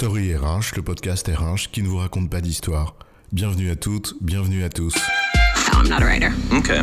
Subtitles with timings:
[0.00, 2.96] Story RH, le podcast RH qui ne vous raconte pas d'histoire.
[3.32, 4.94] Bienvenue à toutes, bienvenue à tous.
[5.74, 6.30] I'm not a writer.
[6.50, 6.80] Okay.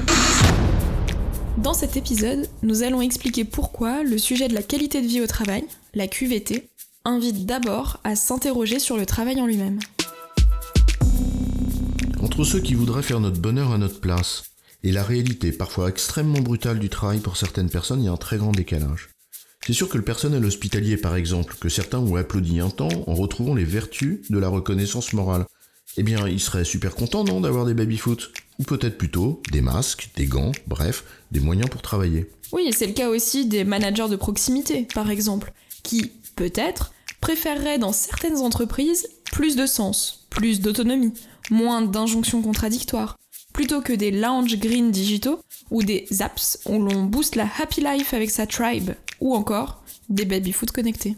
[1.58, 5.26] Dans cet épisode, nous allons expliquer pourquoi le sujet de la qualité de vie au
[5.26, 5.64] travail,
[5.96, 6.70] la QVT,
[7.06, 9.80] invite d'abord à s'interroger sur le travail en lui-même.
[12.22, 14.44] Entre ceux qui voudraient faire notre bonheur à notre place
[14.84, 18.18] et la réalité parfois extrêmement brutale du travail pour certaines personnes, il y a un
[18.18, 19.10] très grand décalage.
[19.68, 23.14] C'est sûr que le personnel hospitalier, par exemple, que certains ont applaudi un temps en
[23.14, 25.46] retrouvant les vertus de la reconnaissance morale,
[25.98, 28.32] eh bien, il serait super content, non, d'avoir des baby-foot?
[28.60, 31.04] Ou peut-être plutôt des masques, des gants, bref,
[31.34, 32.32] des moyens pour travailler.
[32.54, 35.52] Oui, et c'est le cas aussi des managers de proximité, par exemple,
[35.84, 41.12] qui, peut-être, préféreraient dans certaines entreprises plus de sens, plus d'autonomie,
[41.52, 43.18] moins d'injonctions contradictoires,
[43.58, 45.40] plutôt que des lounge green digitaux
[45.72, 50.26] ou des apps où l'on booste la happy life avec sa tribe, ou encore des
[50.26, 51.16] baby-foot connectés.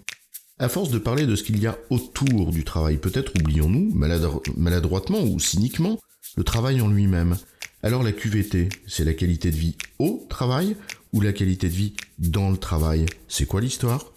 [0.57, 4.41] À force de parler de ce qu'il y a autour du travail, peut-être oublions-nous, maladro-
[4.55, 5.99] maladroitement ou cyniquement,
[6.37, 7.35] le travail en lui-même.
[7.83, 10.77] Alors la QVT, c'est la qualité de vie au travail
[11.11, 13.05] ou la qualité de vie dans le travail?
[13.27, 14.13] C'est quoi l'histoire?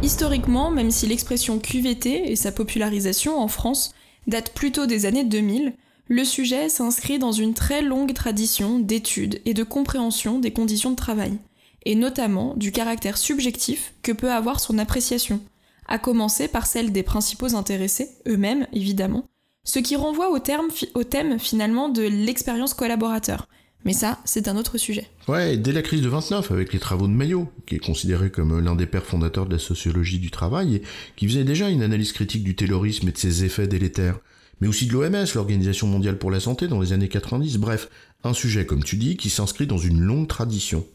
[0.00, 3.96] Historiquement, même si l'expression QVT et sa popularisation en France
[4.28, 5.74] datent plutôt des années 2000,
[6.12, 10.96] le sujet s'inscrit dans une très longue tradition d'études et de compréhension des conditions de
[10.96, 11.38] travail,
[11.86, 15.40] et notamment du caractère subjectif que peut avoir son appréciation,
[15.88, 19.24] à commencer par celle des principaux intéressés, eux-mêmes évidemment,
[19.64, 23.48] ce qui renvoie au, thème finalement de l'expérience collaborateur.
[23.86, 25.08] Mais ça, c'est un autre sujet.
[25.28, 28.60] Ouais, dès la crise de 29, avec les travaux de Maillot, qui est considéré comme
[28.60, 30.82] l'un des pères fondateurs de la sociologie du travail, et
[31.16, 34.20] qui faisait déjà une analyse critique du taylorisme et de ses effets délétères,
[34.62, 37.88] mais aussi de l'OMS, l'Organisation mondiale pour la santé, dans les années 90, bref,
[38.22, 40.86] un sujet, comme tu dis, qui s'inscrit dans une longue tradition.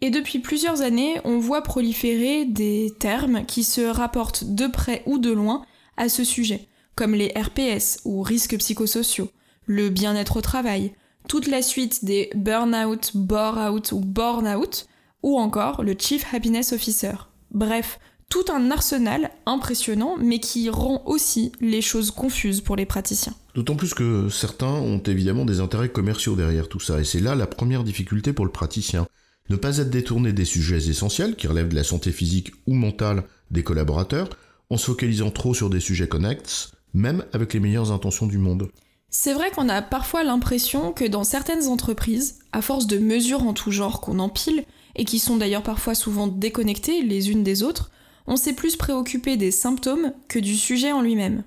[0.00, 5.18] Et depuis plusieurs années, on voit proliférer des termes qui se rapportent de près ou
[5.18, 5.62] de loin
[5.98, 9.30] à ce sujet, comme les RPS ou risques psychosociaux,
[9.66, 10.94] le bien-être au travail,
[11.28, 14.86] toute la suite des burn-out, bore-out ou born-out,
[15.22, 17.12] ou encore le Chief Happiness Officer.
[17.50, 18.00] Bref,
[18.32, 23.34] tout un arsenal impressionnant, mais qui rend aussi les choses confuses pour les praticiens.
[23.54, 27.34] D'autant plus que certains ont évidemment des intérêts commerciaux derrière tout ça, et c'est là
[27.34, 29.06] la première difficulté pour le praticien.
[29.50, 33.24] Ne pas être détourné des sujets essentiels qui relèvent de la santé physique ou mentale
[33.50, 34.30] des collaborateurs,
[34.70, 38.70] en se focalisant trop sur des sujets connexes, même avec les meilleures intentions du monde.
[39.10, 43.52] C'est vrai qu'on a parfois l'impression que dans certaines entreprises, à force de mesures en
[43.52, 44.64] tout genre qu'on empile,
[44.96, 47.90] et qui sont d'ailleurs parfois souvent déconnectées les unes des autres,
[48.26, 51.44] on s'est plus préoccupé des symptômes que du sujet en lui-même.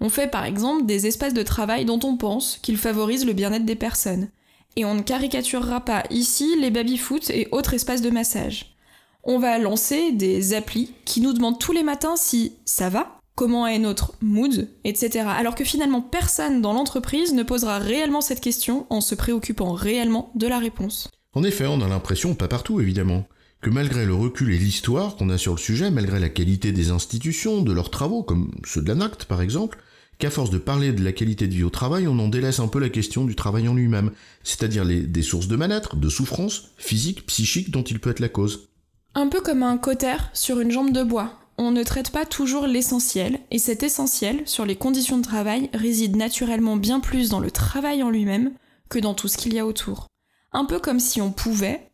[0.00, 3.64] On fait par exemple des espaces de travail dont on pense qu'ils favorisent le bien-être
[3.64, 4.28] des personnes.
[4.74, 8.74] Et on ne caricaturera pas ici les baby-foot et autres espaces de massage.
[9.22, 13.66] On va lancer des applis qui nous demandent tous les matins si ça va, comment
[13.66, 15.26] est notre mood, etc.
[15.28, 20.32] Alors que finalement personne dans l'entreprise ne posera réellement cette question en se préoccupant réellement
[20.34, 21.08] de la réponse.
[21.34, 23.24] En effet, on a l'impression, pas partout évidemment,
[23.62, 26.90] que malgré le recul et l'histoire qu'on a sur le sujet, malgré la qualité des
[26.90, 29.78] institutions, de leurs travaux, comme ceux de l'ANACT par exemple,
[30.18, 32.66] qu'à force de parler de la qualité de vie au travail, on en délaisse un
[32.66, 34.10] peu la question du travail en lui-même,
[34.42, 38.68] c'est-à-dire des sources de mal-être, de souffrance, physique, psychique dont il peut être la cause.
[39.14, 41.38] Un peu comme un cotère sur une jambe de bois.
[41.56, 46.16] On ne traite pas toujours l'essentiel, et cet essentiel, sur les conditions de travail, réside
[46.16, 48.52] naturellement bien plus dans le travail en lui-même
[48.88, 50.08] que dans tout ce qu'il y a autour.
[50.52, 51.91] Un peu comme si on pouvait,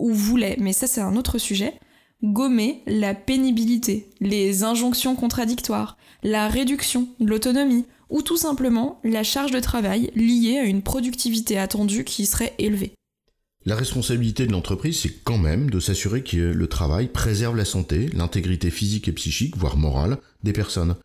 [0.00, 1.74] ou voulait, mais ça c'est un autre sujet,
[2.22, 9.52] gommer la pénibilité, les injonctions contradictoires, la réduction de l'autonomie, ou tout simplement la charge
[9.52, 12.92] de travail liée à une productivité attendue qui serait élevée.
[13.66, 18.08] La responsabilité de l'entreprise, c'est quand même de s'assurer que le travail préserve la santé,
[18.14, 20.96] l'intégrité physique et psychique, voire morale, des personnes.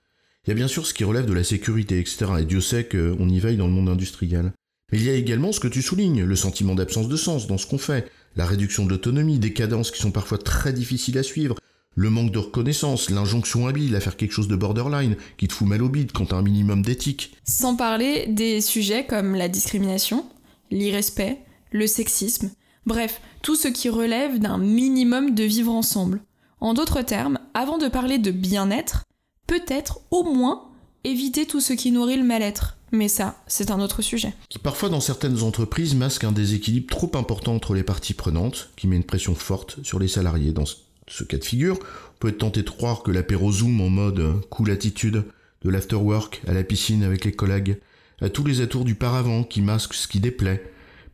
[0.46, 2.28] Il y a bien sûr ce qui relève de la sécurité, etc.
[2.40, 4.54] Et Dieu sait qu'on y veille dans le monde industriel.
[4.92, 7.58] Mais il y a également ce que tu soulignes, le sentiment d'absence de sens dans
[7.58, 11.24] ce qu'on fait, la réduction de l'autonomie, des cadences qui sont parfois très difficiles à
[11.24, 11.56] suivre,
[11.96, 15.68] le manque de reconnaissance, l'injonction habile à faire quelque chose de borderline qui te fout
[15.68, 17.38] mal au bide quand t'as un minimum d'éthique.
[17.46, 20.26] Sans parler des sujets comme la discrimination,
[20.72, 21.40] l'irrespect,
[21.72, 22.52] le sexisme,
[22.86, 26.22] bref, tout ce qui relève d'un minimum de vivre ensemble.
[26.60, 29.06] En d'autres termes, avant de parler de bien-être,
[29.48, 30.70] peut-être au moins
[31.06, 32.75] éviter tout ce qui nourrit le mal-être.
[32.92, 34.34] Mais ça, c'est un autre sujet.
[34.50, 38.88] Qui parfois dans certaines entreprises masque un déséquilibre trop important entre les parties prenantes, qui
[38.88, 40.52] met une pression forte sur les salariés.
[40.52, 40.66] Dans
[41.08, 44.42] ce cas de figure, on peut être tenté de croire que l'apéro Zoom en mode
[44.50, 45.26] cool attitude,
[45.64, 47.80] de l'afterwork à la piscine avec les collègues,
[48.22, 50.64] à tous les atours du paravent qui masquent ce qui déplaît,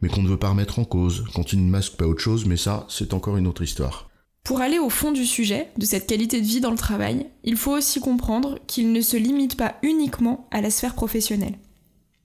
[0.01, 2.45] mais qu'on ne veut pas remettre en cause, quand il ne masque pas autre chose,
[2.45, 4.10] mais ça, c'est encore une autre histoire.
[4.51, 7.55] Pour aller au fond du sujet, de cette qualité de vie dans le travail, il
[7.55, 11.57] faut aussi comprendre qu'il ne se limite pas uniquement à la sphère professionnelle,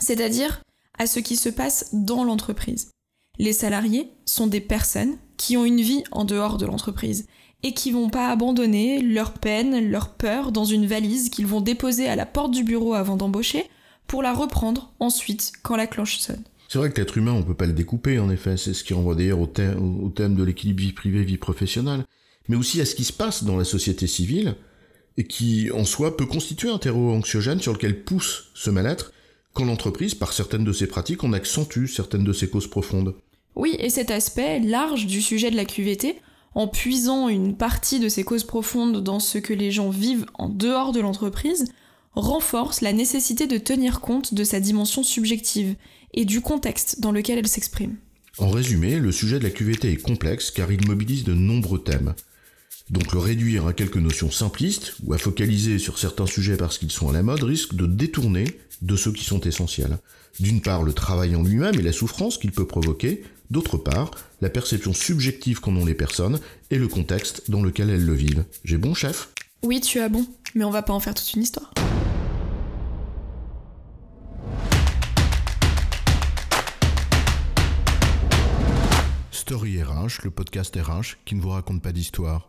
[0.00, 0.60] c'est-à-dire
[0.98, 2.90] à ce qui se passe dans l'entreprise.
[3.38, 7.28] Les salariés sont des personnes qui ont une vie en dehors de l'entreprise
[7.62, 12.08] et qui vont pas abandonner leur peine, leur peur dans une valise qu'ils vont déposer
[12.08, 13.66] à la porte du bureau avant d'embaucher
[14.08, 16.42] pour la reprendre ensuite quand la cloche sonne.
[16.68, 18.56] C'est vrai que l'être humain, on peut pas le découper, en effet.
[18.56, 22.04] C'est ce qui renvoie d'ailleurs au, au, thème de l'équilibre vie privée, vie professionnelle.
[22.48, 24.56] Mais aussi à ce qui se passe dans la société civile,
[25.16, 29.12] et qui, en soi, peut constituer un terreau anxiogène sur lequel pousse ce mal-être,
[29.52, 33.14] quand l'entreprise, par certaines de ses pratiques, en accentue certaines de ses causes profondes.
[33.54, 36.16] Oui, et cet aspect large du sujet de la QVT,
[36.54, 40.48] en puisant une partie de ces causes profondes dans ce que les gens vivent en
[40.48, 41.64] dehors de l'entreprise,
[42.14, 45.76] renforce la nécessité de tenir compte de sa dimension subjective
[46.14, 47.96] et du contexte dans lequel elle s'exprime.
[48.38, 52.14] En résumé, le sujet de la QVT est complexe car il mobilise de nombreux thèmes.
[52.88, 56.92] Donc le réduire à quelques notions simplistes ou à focaliser sur certains sujets parce qu'ils
[56.92, 58.44] sont à la mode risque de détourner
[58.80, 59.98] de ceux qui sont essentiels.
[60.38, 64.50] D'une part, le travail en lui-même et la souffrance qu'il peut provoquer, d'autre part, la
[64.50, 66.38] perception subjective qu'en ont les personnes
[66.70, 68.44] et le contexte dans lequel elles le vivent.
[68.64, 69.30] J'ai bon, chef?
[69.64, 70.24] Oui, tu as bon,
[70.54, 71.72] mais on va pas en faire toute une histoire.
[79.32, 82.48] Story RH, le podcast RH qui ne vous raconte pas d'histoire.